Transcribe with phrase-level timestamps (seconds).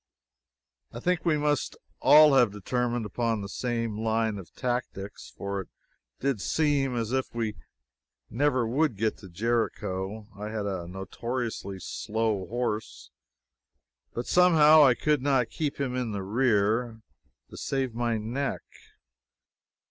[0.91, 5.67] I think we must all have determined upon the same line of tactics, for it
[6.19, 7.53] did seem as if we
[8.27, 10.27] never would get to Jericho.
[10.35, 13.11] I had a notoriously slow horse,
[14.15, 17.03] but somehow I could not keep him in the rear,
[17.51, 18.63] to save my neck.